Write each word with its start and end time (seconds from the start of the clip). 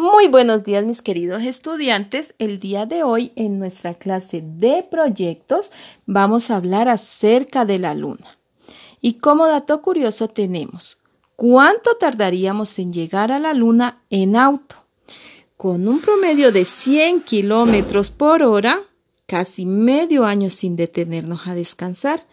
Muy 0.00 0.28
buenos 0.28 0.64
días 0.64 0.82
mis 0.82 1.02
queridos 1.02 1.42
estudiantes. 1.42 2.34
El 2.38 2.58
día 2.58 2.86
de 2.86 3.02
hoy 3.02 3.32
en 3.36 3.58
nuestra 3.58 3.92
clase 3.92 4.42
de 4.42 4.82
proyectos 4.82 5.72
vamos 6.06 6.50
a 6.50 6.56
hablar 6.56 6.88
acerca 6.88 7.66
de 7.66 7.78
la 7.78 7.92
luna. 7.92 8.26
Y 9.02 9.18
como 9.18 9.46
dato 9.46 9.82
curioso 9.82 10.26
tenemos, 10.26 10.96
¿cuánto 11.36 11.96
tardaríamos 11.96 12.78
en 12.78 12.94
llegar 12.94 13.30
a 13.30 13.38
la 13.38 13.52
luna 13.52 14.00
en 14.08 14.36
auto? 14.36 14.76
Con 15.58 15.86
un 15.86 16.00
promedio 16.00 16.50
de 16.50 16.64
100 16.64 17.20
kilómetros 17.20 18.10
por 18.10 18.42
hora, 18.42 18.80
casi 19.30 19.64
medio 19.64 20.24
año 20.24 20.50
sin 20.50 20.74
detenernos 20.74 21.46
a 21.46 21.54
descansar. 21.54 22.26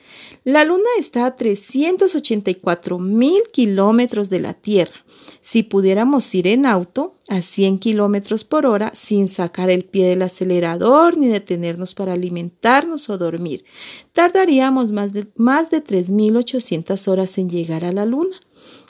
La 0.43 0.65
Luna 0.65 0.89
está 0.97 1.27
a 1.27 1.35
384 1.35 2.97
mil 2.97 3.43
kilómetros 3.53 4.31
de 4.31 4.39
la 4.39 4.55
Tierra. 4.55 5.05
Si 5.39 5.61
pudiéramos 5.61 6.33
ir 6.33 6.47
en 6.47 6.65
auto 6.65 7.13
a 7.29 7.41
100 7.41 7.77
kilómetros 7.77 8.45
por 8.45 8.65
hora 8.65 8.91
sin 8.95 9.27
sacar 9.27 9.69
el 9.69 9.85
pie 9.85 10.07
del 10.07 10.23
acelerador 10.23 11.17
ni 11.17 11.27
detenernos 11.27 11.93
para 11.93 12.13
alimentarnos 12.13 13.11
o 13.11 13.19
dormir, 13.19 13.63
tardaríamos 14.11 14.91
más 14.91 15.13
de, 15.13 15.27
más 15.35 15.69
de 15.69 15.83
3.800 15.83 17.07
horas 17.07 17.37
en 17.37 17.51
llegar 17.51 17.85
a 17.85 17.91
la 17.91 18.05
Luna. 18.05 18.35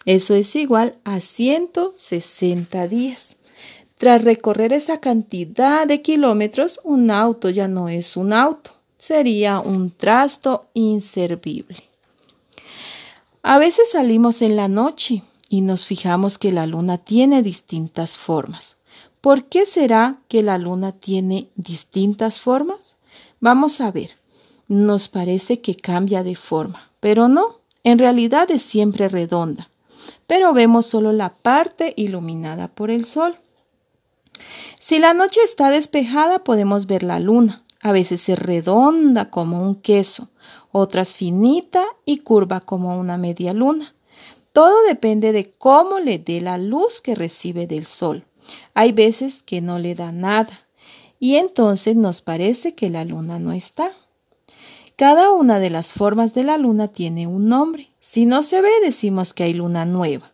Eso 0.05 0.33
es 0.33 0.55
igual 0.55 0.95
a 1.03 1.19
160 1.19 2.87
días. 2.87 3.36
Tras 3.97 4.23
recorrer 4.23 4.73
esa 4.73 4.99
cantidad 4.99 5.87
de 5.87 6.01
kilómetros, 6.03 6.79
un 6.83 7.09
auto 7.09 7.49
ya 7.49 7.67
no 7.67 7.89
es 7.89 8.15
un 8.15 8.31
auto, 8.31 8.71
sería 8.97 9.59
un 9.59 9.89
trasto 9.89 10.67
inservible. 10.73 11.83
A 13.41 13.57
veces 13.57 13.91
salimos 13.91 14.41
en 14.41 14.55
la 14.55 14.67
noche 14.67 15.23
y 15.49 15.61
nos 15.61 15.85
fijamos 15.85 16.37
que 16.37 16.51
la 16.51 16.67
luna 16.67 16.99
tiene 16.99 17.41
distintas 17.41 18.17
formas. 18.17 18.77
¿Por 19.21 19.45
qué 19.45 19.65
será 19.65 20.19
que 20.27 20.43
la 20.43 20.59
luna 20.59 20.91
tiene 20.91 21.47
distintas 21.55 22.39
formas? 22.39 22.97
Vamos 23.39 23.81
a 23.81 23.91
ver. 23.91 24.11
Nos 24.67 25.07
parece 25.07 25.59
que 25.61 25.75
cambia 25.75 26.23
de 26.23 26.35
forma, 26.35 26.91
pero 26.99 27.29
no, 27.29 27.61
en 27.83 27.97
realidad 27.99 28.51
es 28.51 28.61
siempre 28.61 29.07
redonda, 29.07 29.69
pero 30.27 30.53
vemos 30.53 30.85
solo 30.85 31.13
la 31.13 31.29
parte 31.29 31.93
iluminada 31.95 32.67
por 32.67 32.91
el 32.91 33.05
sol. 33.05 33.37
Si 34.79 34.99
la 34.99 35.13
noche 35.13 35.41
está 35.43 35.69
despejada 35.69 36.43
podemos 36.43 36.87
ver 36.87 37.03
la 37.03 37.19
luna. 37.19 37.63
A 37.81 37.91
veces 37.91 38.27
es 38.29 38.39
redonda 38.39 39.29
como 39.29 39.61
un 39.61 39.75
queso, 39.75 40.29
otras 40.71 41.13
finita 41.13 41.85
y 42.05 42.19
curva 42.19 42.61
como 42.61 42.97
una 42.97 43.17
media 43.17 43.53
luna. 43.53 43.93
Todo 44.51 44.81
depende 44.87 45.31
de 45.31 45.51
cómo 45.51 45.99
le 45.99 46.17
dé 46.17 46.41
la 46.41 46.57
luz 46.57 47.01
que 47.01 47.13
recibe 47.13 47.67
del 47.67 47.85
sol. 47.85 48.25
Hay 48.73 48.91
veces 48.91 49.43
que 49.43 49.61
no 49.61 49.77
le 49.77 49.93
da 49.93 50.11
nada 50.11 50.67
y 51.19 51.35
entonces 51.35 51.95
nos 51.95 52.21
parece 52.21 52.73
que 52.73 52.89
la 52.89 53.05
luna 53.05 53.39
no 53.39 53.51
está. 53.51 53.91
Cada 54.95 55.31
una 55.31 55.59
de 55.59 55.69
las 55.69 55.93
formas 55.93 56.33
de 56.33 56.43
la 56.43 56.57
luna 56.57 56.87
tiene 56.87 57.27
un 57.27 57.49
nombre. 57.49 57.91
Si 57.99 58.25
no 58.25 58.41
se 58.41 58.61
ve, 58.61 58.71
decimos 58.83 59.33
que 59.33 59.43
hay 59.43 59.53
luna 59.53 59.85
nueva. 59.85 60.33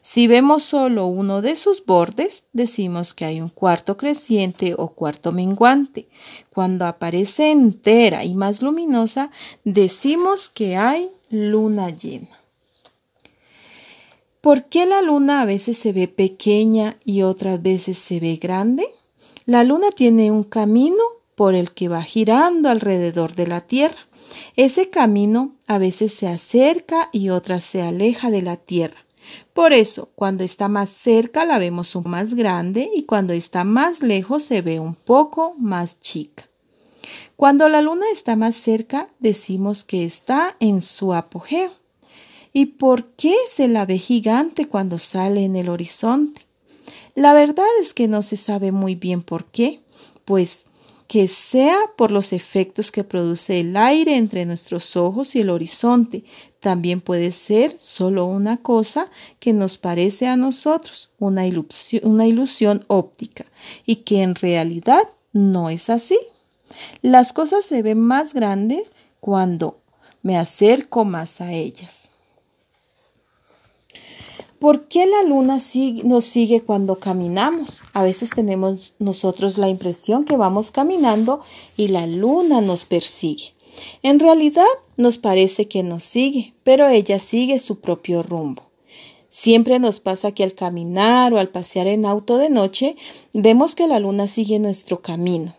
Si 0.00 0.26
vemos 0.26 0.62
solo 0.62 1.06
uno 1.06 1.42
de 1.42 1.56
sus 1.56 1.84
bordes, 1.84 2.44
decimos 2.52 3.14
que 3.14 3.24
hay 3.24 3.40
un 3.40 3.48
cuarto 3.48 3.96
creciente 3.96 4.74
o 4.76 4.88
cuarto 4.88 5.32
menguante. 5.32 6.08
Cuando 6.50 6.86
aparece 6.86 7.50
entera 7.50 8.24
y 8.24 8.34
más 8.34 8.62
luminosa, 8.62 9.30
decimos 9.64 10.50
que 10.50 10.76
hay 10.76 11.08
luna 11.30 11.90
llena. 11.90 12.28
¿Por 14.40 14.64
qué 14.64 14.84
la 14.84 15.00
luna 15.00 15.40
a 15.40 15.46
veces 15.46 15.78
se 15.78 15.92
ve 15.92 16.06
pequeña 16.06 16.98
y 17.04 17.22
otras 17.22 17.62
veces 17.62 17.96
se 17.96 18.20
ve 18.20 18.36
grande? 18.36 18.86
La 19.46 19.64
luna 19.64 19.90
tiene 19.90 20.30
un 20.30 20.44
camino 20.44 21.02
por 21.34 21.54
el 21.54 21.72
que 21.72 21.88
va 21.88 22.02
girando 22.02 22.68
alrededor 22.68 23.34
de 23.34 23.46
la 23.46 23.62
Tierra. 23.62 24.06
Ese 24.56 24.90
camino 24.90 25.54
a 25.66 25.78
veces 25.78 26.12
se 26.12 26.28
acerca 26.28 27.08
y 27.12 27.30
otras 27.30 27.64
se 27.64 27.82
aleja 27.82 28.30
de 28.30 28.42
la 28.42 28.56
Tierra. 28.56 29.04
Por 29.52 29.72
eso, 29.72 30.10
cuando 30.14 30.44
está 30.44 30.68
más 30.68 30.90
cerca 30.90 31.44
la 31.44 31.58
vemos 31.58 31.94
un 31.94 32.10
más 32.10 32.34
grande 32.34 32.90
y 32.94 33.04
cuando 33.04 33.32
está 33.32 33.64
más 33.64 34.02
lejos 34.02 34.42
se 34.42 34.62
ve 34.62 34.80
un 34.80 34.94
poco 34.94 35.54
más 35.58 36.00
chica. 36.00 36.48
Cuando 37.36 37.68
la 37.68 37.80
luna 37.80 38.06
está 38.12 38.36
más 38.36 38.54
cerca 38.54 39.08
decimos 39.18 39.84
que 39.84 40.04
está 40.04 40.56
en 40.60 40.82
su 40.82 41.14
apogeo. 41.14 41.70
¿Y 42.52 42.66
por 42.66 43.10
qué 43.14 43.34
se 43.48 43.66
la 43.66 43.84
ve 43.84 43.98
gigante 43.98 44.68
cuando 44.68 45.00
sale 45.00 45.44
en 45.44 45.56
el 45.56 45.68
horizonte? 45.68 46.42
La 47.16 47.32
verdad 47.32 47.66
es 47.80 47.94
que 47.94 48.06
no 48.06 48.22
se 48.22 48.36
sabe 48.36 48.70
muy 48.70 48.94
bien 48.94 49.22
por 49.22 49.46
qué, 49.46 49.80
pues 50.24 50.66
que 51.08 51.28
sea 51.28 51.78
por 51.96 52.10
los 52.10 52.32
efectos 52.32 52.90
que 52.90 53.04
produce 53.04 53.60
el 53.60 53.76
aire 53.76 54.16
entre 54.16 54.46
nuestros 54.46 54.96
ojos 54.96 55.36
y 55.36 55.40
el 55.40 55.50
horizonte. 55.50 56.24
También 56.64 57.02
puede 57.02 57.30
ser 57.32 57.76
solo 57.78 58.24
una 58.24 58.56
cosa 58.56 59.10
que 59.38 59.52
nos 59.52 59.76
parece 59.76 60.28
a 60.28 60.38
nosotros, 60.38 61.10
una 61.18 61.46
ilusión, 61.46 62.10
una 62.10 62.26
ilusión 62.26 62.86
óptica, 62.86 63.44
y 63.84 63.96
que 63.96 64.22
en 64.22 64.34
realidad 64.34 65.02
no 65.34 65.68
es 65.68 65.90
así. 65.90 66.18
Las 67.02 67.34
cosas 67.34 67.66
se 67.66 67.82
ven 67.82 68.00
más 68.00 68.32
grandes 68.32 68.86
cuando 69.20 69.76
me 70.22 70.38
acerco 70.38 71.04
más 71.04 71.42
a 71.42 71.52
ellas. 71.52 72.12
¿Por 74.58 74.88
qué 74.88 75.04
la 75.04 75.22
luna 75.22 75.58
nos 76.04 76.24
sigue 76.24 76.62
cuando 76.62 76.98
caminamos? 76.98 77.82
A 77.92 78.02
veces 78.02 78.30
tenemos 78.30 78.94
nosotros 78.98 79.58
la 79.58 79.68
impresión 79.68 80.24
que 80.24 80.38
vamos 80.38 80.70
caminando 80.70 81.42
y 81.76 81.88
la 81.88 82.06
luna 82.06 82.62
nos 82.62 82.86
persigue. 82.86 83.52
En 84.02 84.20
realidad 84.20 84.64
nos 84.96 85.18
parece 85.18 85.68
que 85.68 85.82
nos 85.82 86.04
sigue, 86.04 86.54
pero 86.62 86.88
ella 86.88 87.18
sigue 87.18 87.58
su 87.58 87.80
propio 87.80 88.22
rumbo. 88.22 88.62
Siempre 89.28 89.80
nos 89.80 89.98
pasa 89.98 90.32
que 90.32 90.44
al 90.44 90.54
caminar 90.54 91.34
o 91.34 91.38
al 91.38 91.48
pasear 91.48 91.88
en 91.88 92.06
auto 92.06 92.38
de 92.38 92.50
noche 92.50 92.96
vemos 93.32 93.74
que 93.74 93.88
la 93.88 93.98
luna 93.98 94.28
sigue 94.28 94.60
nuestro 94.60 95.02
camino 95.02 95.54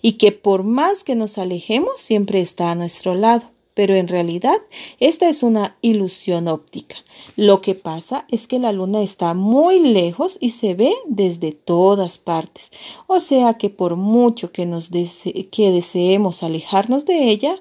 y 0.00 0.12
que 0.12 0.30
por 0.32 0.62
más 0.62 1.02
que 1.02 1.16
nos 1.16 1.36
alejemos 1.38 2.00
siempre 2.00 2.40
está 2.40 2.70
a 2.70 2.76
nuestro 2.76 3.14
lado 3.14 3.50
pero 3.76 3.94
en 3.94 4.08
realidad 4.08 4.56
esta 5.00 5.28
es 5.28 5.42
una 5.42 5.76
ilusión 5.82 6.48
óptica. 6.48 6.96
Lo 7.36 7.60
que 7.60 7.74
pasa 7.74 8.24
es 8.30 8.48
que 8.48 8.58
la 8.58 8.72
luna 8.72 9.02
está 9.02 9.34
muy 9.34 9.78
lejos 9.78 10.38
y 10.40 10.50
se 10.50 10.72
ve 10.72 10.94
desde 11.06 11.52
todas 11.52 12.16
partes, 12.16 12.72
o 13.06 13.20
sea 13.20 13.58
que 13.58 13.68
por 13.68 13.96
mucho 13.96 14.50
que, 14.50 14.64
nos 14.64 14.88
que 14.88 15.70
deseemos 15.70 16.42
alejarnos 16.42 17.04
de 17.04 17.28
ella, 17.28 17.54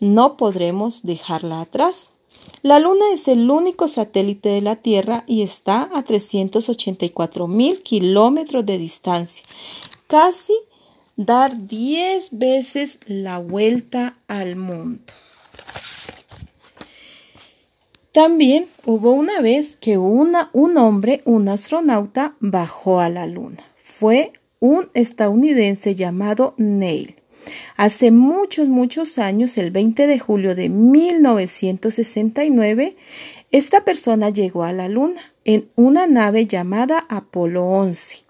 no 0.00 0.38
podremos 0.38 1.02
dejarla 1.02 1.60
atrás. 1.60 2.14
La 2.62 2.78
Luna 2.78 3.04
es 3.12 3.28
el 3.28 3.50
único 3.50 3.88
satélite 3.88 4.48
de 4.48 4.62
la 4.62 4.76
Tierra 4.76 5.22
y 5.26 5.42
está 5.42 5.90
a 5.92 6.02
384 6.02 7.46
mil 7.46 7.80
kilómetros 7.80 8.64
de 8.64 8.78
distancia, 8.78 9.44
casi 10.06 10.54
dar 11.16 11.66
10 11.66 12.38
veces 12.38 13.00
la 13.06 13.38
vuelta 13.38 14.16
al 14.28 14.56
mundo. 14.56 15.02
También 18.18 18.66
hubo 18.84 19.12
una 19.12 19.40
vez 19.40 19.76
que 19.76 19.96
un 19.96 20.34
hombre, 20.76 21.22
un 21.24 21.48
astronauta, 21.48 22.34
bajó 22.40 22.98
a 22.98 23.08
la 23.08 23.28
Luna. 23.28 23.62
Fue 23.80 24.32
un 24.58 24.88
estadounidense 24.94 25.94
llamado 25.94 26.54
Neil. 26.56 27.14
Hace 27.76 28.10
muchos, 28.10 28.66
muchos 28.66 29.18
años, 29.18 29.56
el 29.56 29.70
20 29.70 30.08
de 30.08 30.18
julio 30.18 30.56
de 30.56 30.68
1969, 30.68 32.96
esta 33.52 33.84
persona 33.84 34.30
llegó 34.30 34.64
a 34.64 34.72
la 34.72 34.88
Luna 34.88 35.20
en 35.44 35.68
una 35.76 36.08
nave 36.08 36.48
llamada 36.48 37.06
Apolo 37.08 37.66
11. 37.66 38.24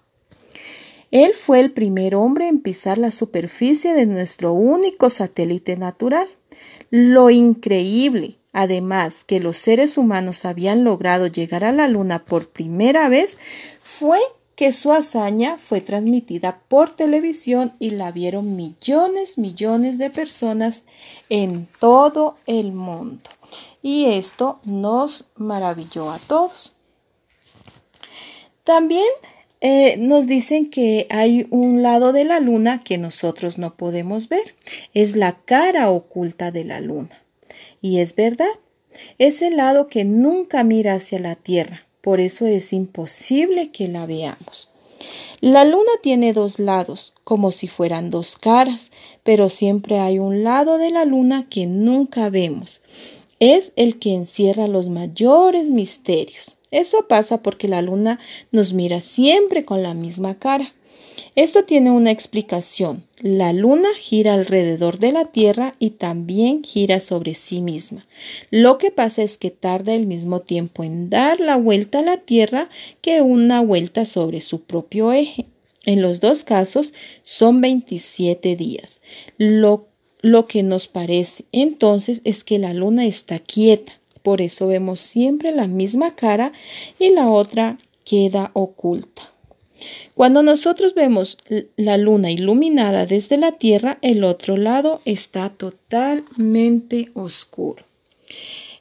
Él 1.09 1.31
fue 1.33 1.61
el 1.61 1.71
primer 1.71 2.13
hombre 2.13 2.47
en 2.47 2.59
pisar 2.59 2.99
la 2.99 3.09
superficie 3.09 3.95
de 3.95 4.05
nuestro 4.05 4.53
único 4.53 5.09
satélite 5.09 5.77
natural. 5.77 6.27
Lo 6.91 7.31
increíble 7.31 8.38
además 8.53 9.23
que 9.25 9.39
los 9.39 9.57
seres 9.57 9.97
humanos 9.97 10.45
habían 10.45 10.83
logrado 10.83 11.27
llegar 11.27 11.63
a 11.63 11.71
la 11.71 11.87
Luna 11.87 12.25
por 12.25 12.49
primera 12.49 13.09
vez, 13.09 13.37
fue 13.81 14.19
que 14.55 14.71
su 14.73 14.91
hazaña 14.91 15.57
fue 15.57 15.79
transmitida 15.79 16.59
por 16.67 16.91
televisión 16.91 17.71
y 17.79 17.91
la 17.91 18.11
vieron 18.11 18.57
millones, 18.57 19.37
millones 19.37 19.97
de 19.97 20.09
personas 20.09 20.83
en 21.29 21.65
todo 21.79 22.35
el 22.45 22.73
mundo. 22.73 23.29
Y 23.81 24.07
esto 24.07 24.59
nos 24.65 25.29
maravilló 25.35 26.11
a 26.11 26.19
todos. 26.19 26.75
También 28.65 29.07
eh, 29.61 29.95
nos 29.97 30.27
dicen 30.27 30.69
que 30.69 31.07
hay 31.09 31.47
un 31.51 31.81
lado 31.81 32.11
de 32.11 32.25
la 32.25 32.41
luna 32.41 32.83
que 32.83 32.97
nosotros 32.97 33.57
no 33.57 33.75
podemos 33.75 34.27
ver. 34.27 34.55
Es 34.93 35.15
la 35.15 35.39
cara 35.43 35.89
oculta 35.89 36.51
de 36.51 36.65
la 36.65 36.81
luna. 36.81 37.23
Y 37.81 37.99
es 37.99 38.15
verdad, 38.15 38.47
es 39.17 39.41
el 39.41 39.57
lado 39.57 39.87
que 39.87 40.03
nunca 40.03 40.63
mira 40.63 40.95
hacia 40.95 41.19
la 41.19 41.35
tierra, 41.35 41.87
por 42.01 42.19
eso 42.19 42.45
es 42.45 42.73
imposible 42.73 43.71
que 43.71 43.87
la 43.87 44.05
veamos. 44.05 44.71
La 45.41 45.63
luna 45.63 45.91
tiene 46.01 46.33
dos 46.33 46.59
lados, 46.59 47.13
como 47.23 47.51
si 47.51 47.67
fueran 47.67 48.09
dos 48.09 48.35
caras, 48.35 48.91
pero 49.23 49.47
siempre 49.47 49.99
hay 49.99 50.19
un 50.19 50.43
lado 50.43 50.77
de 50.77 50.89
la 50.89 51.05
luna 51.05 51.47
que 51.49 51.65
nunca 51.65 52.29
vemos. 52.29 52.81
Es 53.39 53.71
el 53.77 53.99
que 53.99 54.13
encierra 54.13 54.67
los 54.67 54.89
mayores 54.89 55.69
misterios. 55.69 56.57
Eso 56.71 57.07
pasa 57.07 57.41
porque 57.41 57.69
la 57.69 57.81
luna 57.81 58.19
nos 58.51 58.73
mira 58.73 58.99
siempre 58.99 59.63
con 59.63 59.81
la 59.81 59.93
misma 59.93 60.37
cara. 60.37 60.73
Esto 61.39 61.63
tiene 61.63 61.89
una 61.89 62.11
explicación. 62.11 63.05
La 63.21 63.53
luna 63.53 63.87
gira 63.97 64.33
alrededor 64.33 64.99
de 64.99 65.13
la 65.13 65.23
Tierra 65.23 65.73
y 65.79 65.91
también 65.91 66.65
gira 66.65 66.99
sobre 66.99 67.33
sí 67.33 67.61
misma. 67.61 68.05
Lo 68.51 68.77
que 68.77 68.91
pasa 68.91 69.23
es 69.23 69.37
que 69.37 69.49
tarda 69.49 69.93
el 69.93 70.05
mismo 70.05 70.41
tiempo 70.41 70.83
en 70.83 71.09
dar 71.09 71.39
la 71.39 71.55
vuelta 71.55 71.99
a 71.99 72.01
la 72.01 72.17
Tierra 72.17 72.69
que 72.99 73.21
una 73.21 73.61
vuelta 73.61 74.05
sobre 74.05 74.41
su 74.41 74.63
propio 74.63 75.13
eje. 75.13 75.45
En 75.85 76.01
los 76.01 76.19
dos 76.19 76.43
casos 76.43 76.93
son 77.23 77.61
27 77.61 78.57
días. 78.57 78.99
Lo, 79.37 79.87
lo 80.19 80.45
que 80.45 80.61
nos 80.61 80.89
parece 80.89 81.45
entonces 81.53 82.19
es 82.25 82.43
que 82.43 82.59
la 82.59 82.73
luna 82.73 83.05
está 83.05 83.39
quieta. 83.39 83.97
Por 84.23 84.41
eso 84.41 84.67
vemos 84.67 84.99
siempre 84.99 85.53
la 85.53 85.67
misma 85.67 86.17
cara 86.17 86.51
y 86.99 87.11
la 87.11 87.29
otra 87.29 87.77
queda 88.03 88.51
oculta. 88.53 89.38
Cuando 90.15 90.43
nosotros 90.43 90.93
vemos 90.93 91.37
la 91.75 91.97
luna 91.97 92.31
iluminada 92.31 93.05
desde 93.05 93.37
la 93.37 93.53
Tierra, 93.53 93.97
el 94.01 94.23
otro 94.23 94.57
lado 94.57 95.01
está 95.05 95.49
totalmente 95.49 97.11
oscuro. 97.13 97.83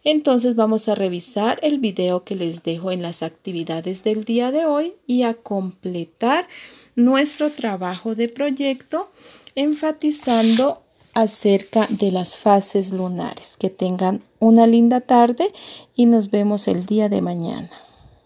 Entonces 0.05 0.55
vamos 0.55 0.89
a 0.89 0.95
revisar 0.95 1.59
el 1.63 1.79
video 1.79 2.25
que 2.25 2.35
les 2.35 2.63
dejo 2.63 2.93
en 2.93 3.03
las 3.03 3.23
actividades 3.23 4.05
del 4.05 4.25
día 4.25 4.51
de 4.51 4.65
hoy 4.65 4.95
y 5.07 5.23
a 5.23 5.35
completar 5.35 6.49
nuestro 6.97 7.51
trabajo 7.51 8.15
de 8.15 8.29
proyecto 8.29 9.11
enfatizando 9.55 10.83
acerca 11.15 11.87
de 11.91 12.11
las 12.13 12.37
fases 12.37 12.93
lunares. 12.93 13.57
Que 13.57 13.71
tengan 13.71 14.23
una 14.39 14.67
linda 14.67 15.01
tarde 15.01 15.53
y 15.95 16.07
nos 16.07 16.31
vemos 16.31 16.69
el 16.69 16.87
día 16.87 17.09
de 17.09 17.21
mañana. 17.21 17.71